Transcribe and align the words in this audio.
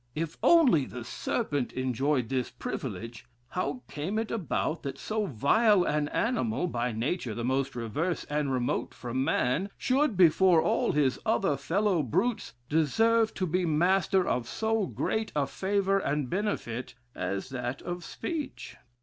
If 0.15 0.35
only 0.41 0.85
the 0.85 1.03
serpent 1.03 1.73
enjoyed 1.73 2.29
this 2.29 2.49
privilege, 2.49 3.27
how 3.49 3.83
came 3.87 4.17
it 4.17 4.31
about 4.31 4.81
that 4.81 4.97
so 4.97 5.27
vile 5.27 5.83
an 5.83 6.07
animal 6.09 6.65
(by 6.65 6.91
nature 6.91 7.35
the 7.35 7.45
most 7.45 7.75
reverse 7.75 8.23
and 8.23 8.51
remote 8.51 8.95
from 8.95 9.23
man) 9.23 9.69
should, 9.77 10.17
before 10.17 10.59
all 10.59 10.93
his 10.93 11.19
other 11.23 11.55
fellow 11.55 12.01
brutes, 12.01 12.55
deserve 12.67 13.35
to 13.35 13.45
be 13.45 13.63
master 13.63 14.27
of 14.27 14.47
so 14.47 14.87
great 14.87 15.31
a 15.35 15.45
favor 15.45 15.99
and 15.99 16.31
benefit 16.31 16.95
as 17.13 17.49
that 17.49 17.83
of 17.83 18.03
speech? 18.03 18.77